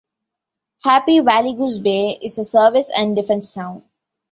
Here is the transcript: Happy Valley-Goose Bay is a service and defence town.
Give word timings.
Happy 0.83 1.19
Valley-Goose 1.19 1.77
Bay 1.77 2.17
is 2.23 2.39
a 2.39 2.43
service 2.43 2.89
and 2.89 3.15
defence 3.15 3.53
town. 3.53 3.83